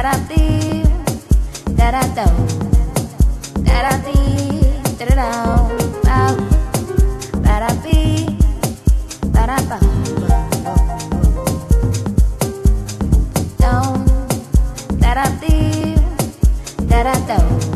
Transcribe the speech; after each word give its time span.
that 0.00 0.14
I 0.14 0.18
did, 0.28 0.86
that 1.76 1.92
I 1.92 2.06
do, 2.14 2.26
that 3.64 3.84
I 3.84 3.98
did, 7.82 8.22
that 9.36 9.48
I 9.48 9.58
do, 9.66 9.80
do, 13.58 13.78
that 14.98 15.16
I 15.16 15.26
did, 15.40 15.98
that 16.88 17.06
I 17.06 17.18
do. 17.26 17.67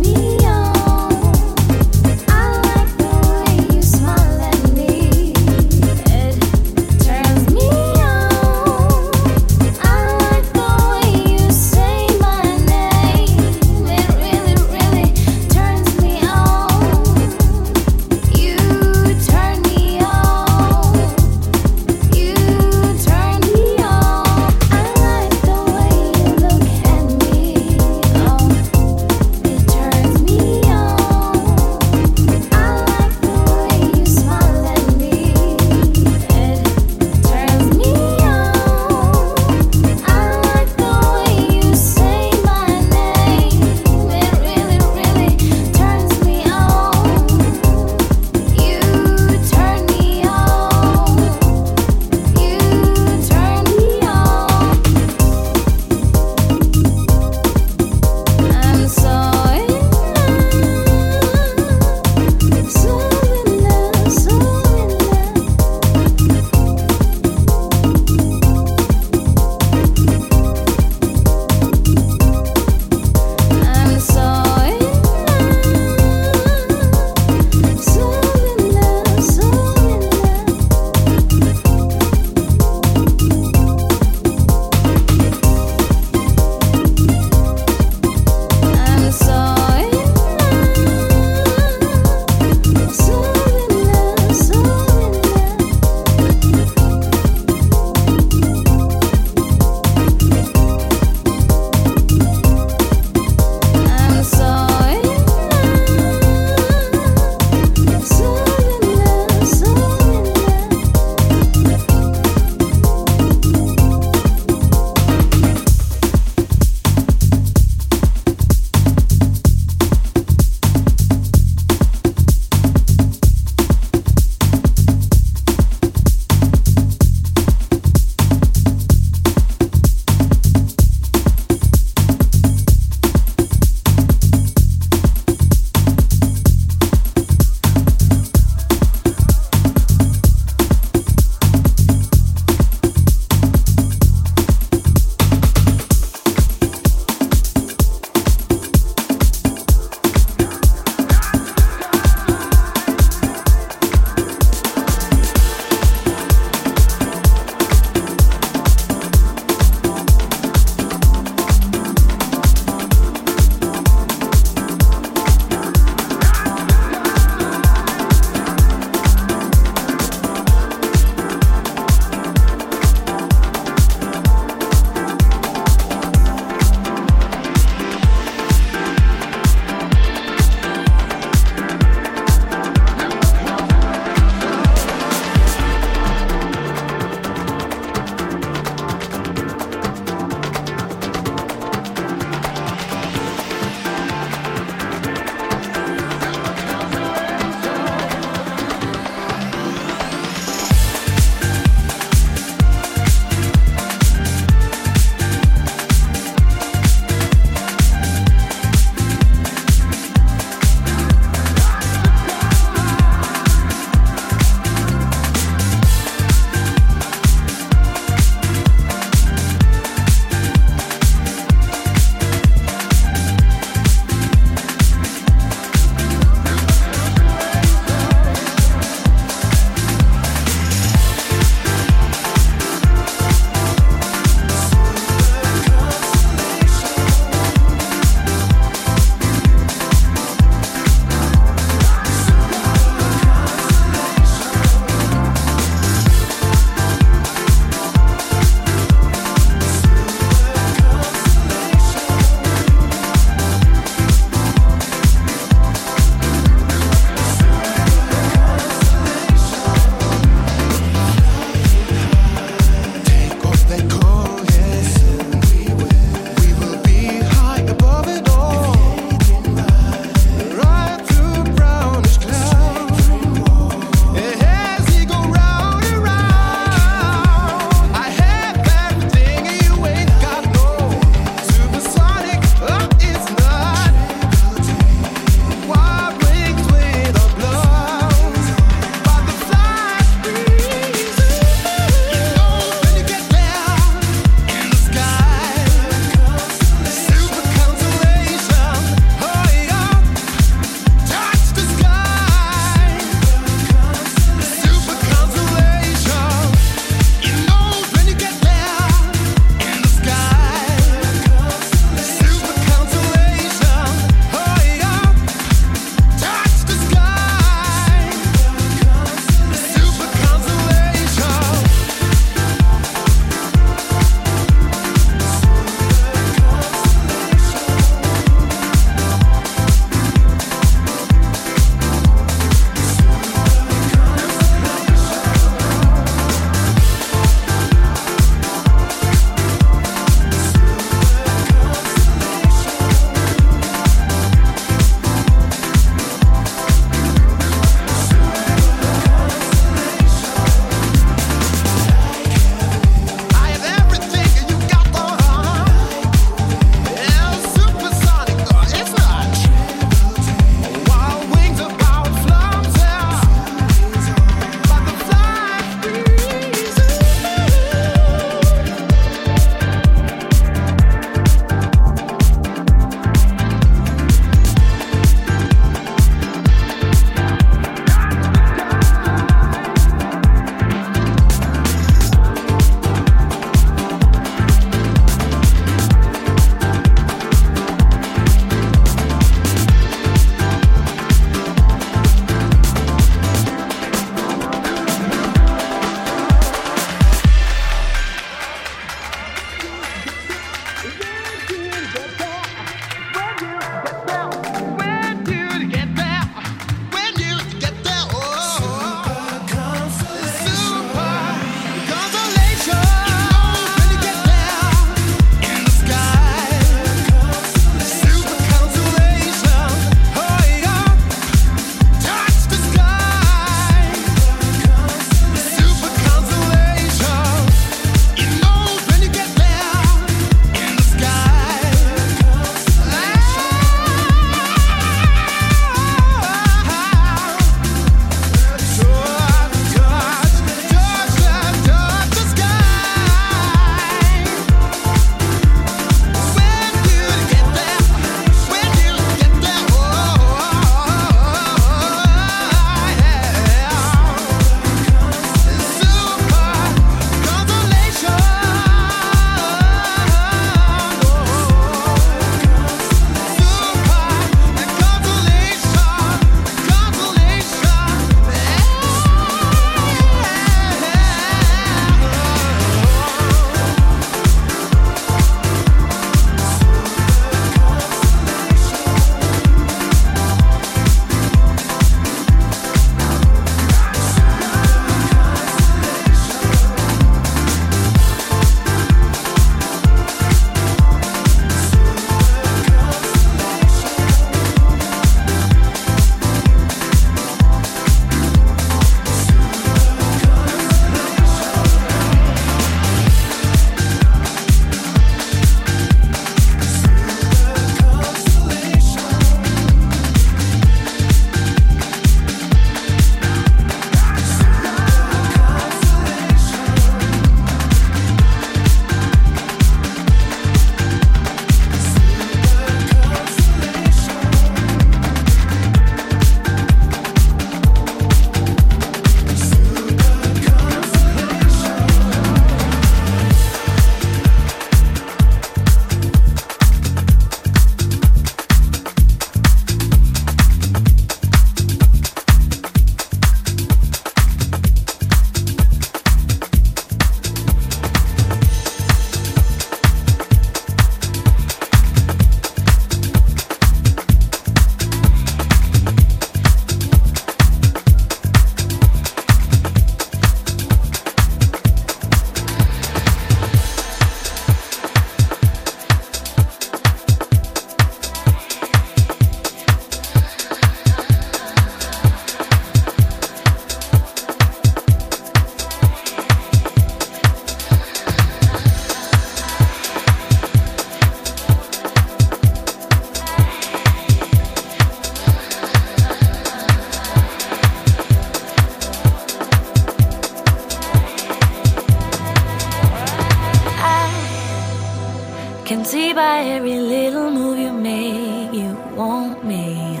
Little 596.80 597.30
move 597.30 597.58
you 597.58 597.72
make, 597.72 598.54
you 598.54 598.74
want 598.96 599.44
me. 599.44 600.00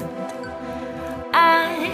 I 1.34 1.90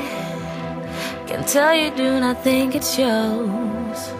can 1.26 1.44
tell 1.44 1.74
you 1.74 1.90
do 1.90 2.20
not 2.20 2.44
think 2.44 2.76
it 2.76 2.84
shows. 2.84 4.12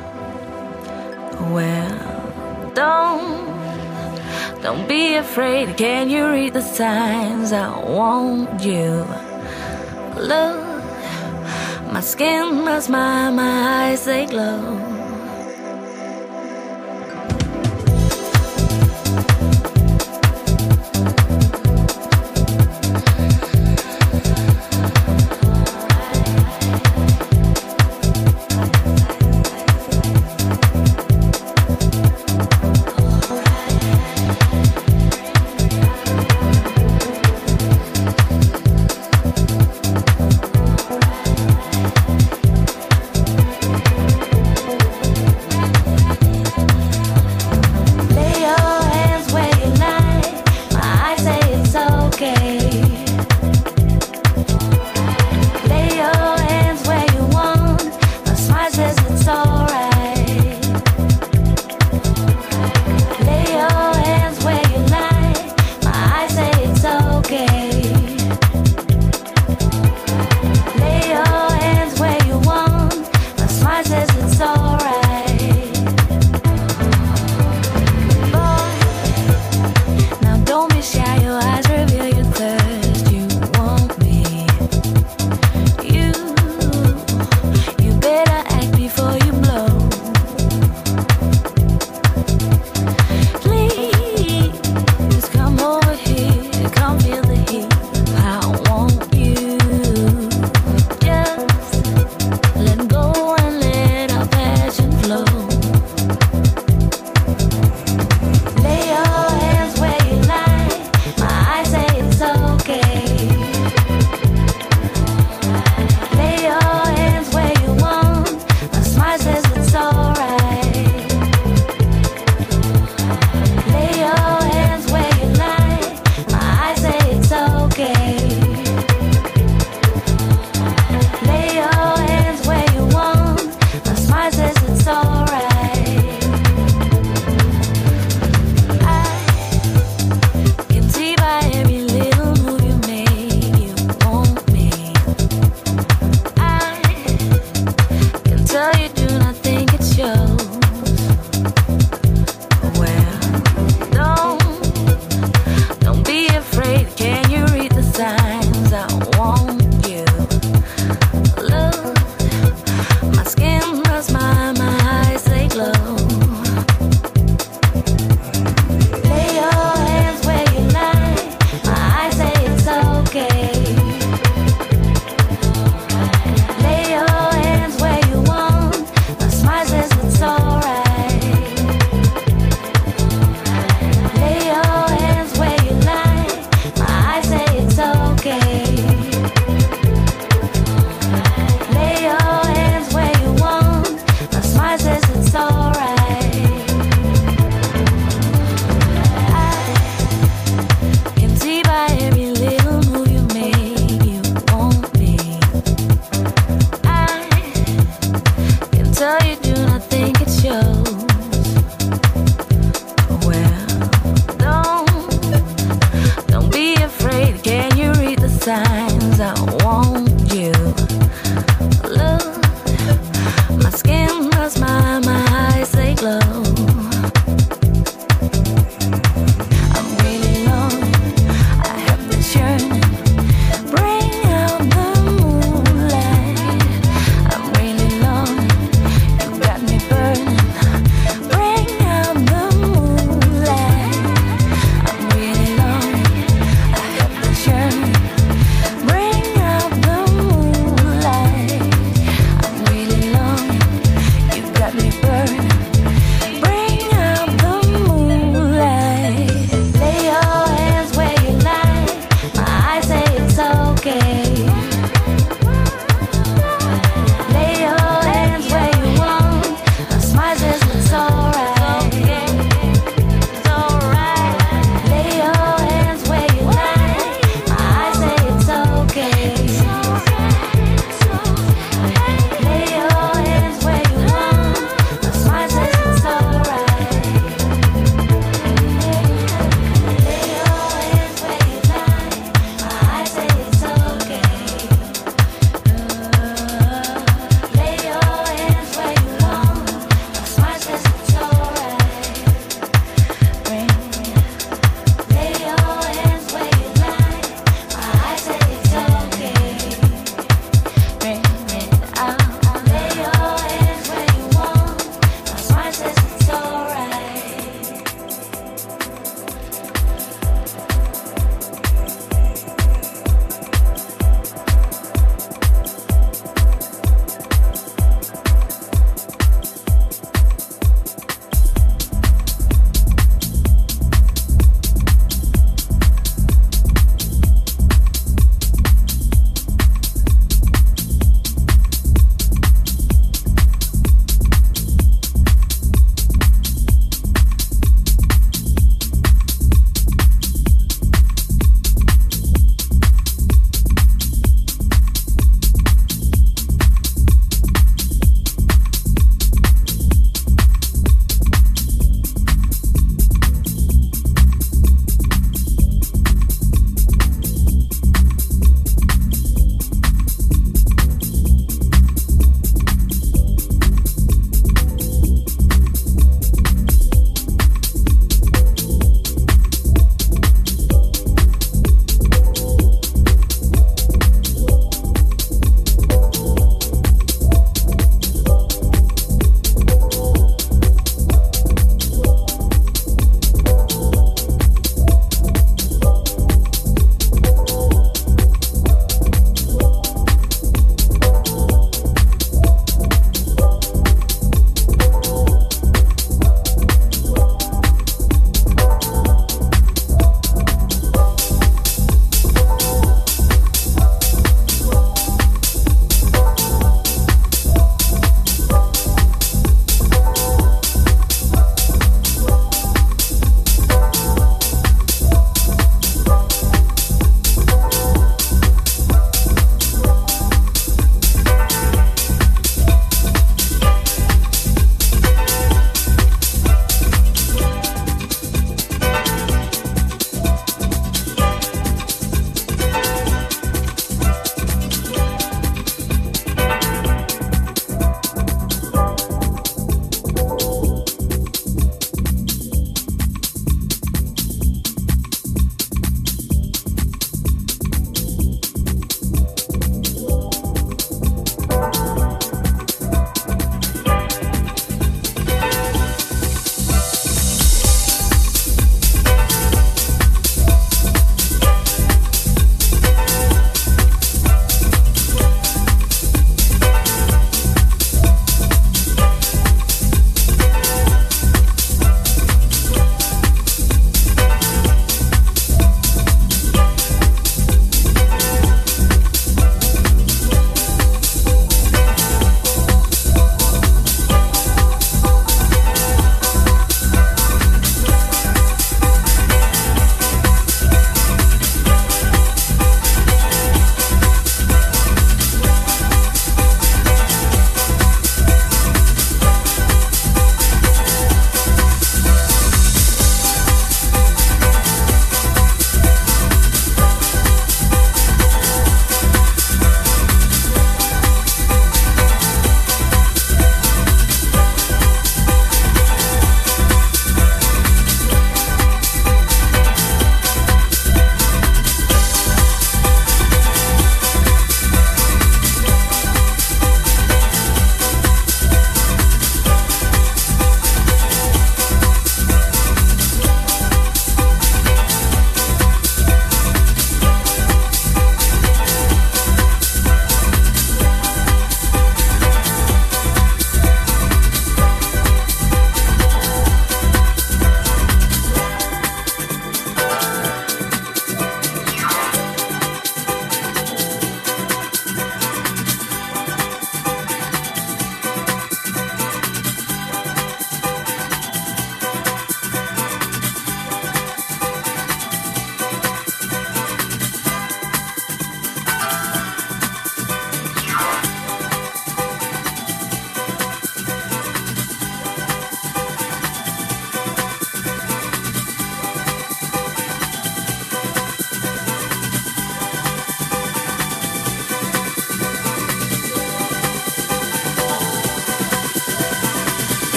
Well, 1.53 2.73
don't, 2.75 4.61
don't 4.61 4.89
be 4.89 5.15
afraid. 5.15 5.77
Can 5.77 6.11
you 6.11 6.29
read 6.29 6.55
the 6.55 6.63
signs? 6.63 7.53
I 7.53 7.79
want 7.79 8.61
you. 8.61 9.07
Look, 10.17 10.57
my 11.93 12.01
skin 12.01 12.65
my 12.65 12.81
smile, 12.81 13.31
my 13.31 13.91
eyes 13.91 14.05
they 14.05 14.27
glow. 14.27 14.94